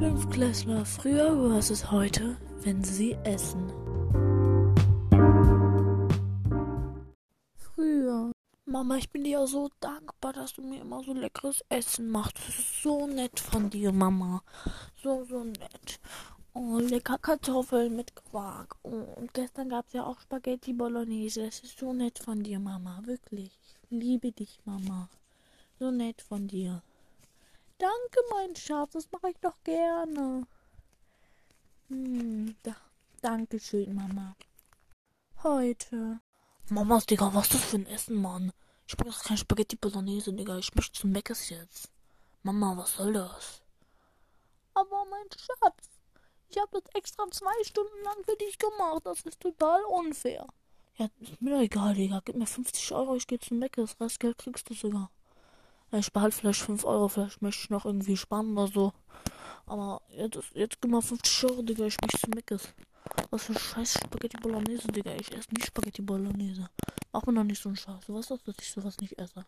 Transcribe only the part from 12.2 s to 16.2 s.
Das ist so nett von dir, Mama. So, so nett.